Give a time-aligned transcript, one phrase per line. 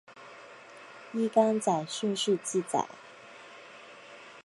[1.13, 2.87] 依刊载顺序记载。